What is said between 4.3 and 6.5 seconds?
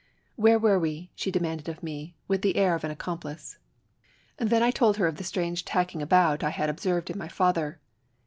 Then I told her of the strange tacking about I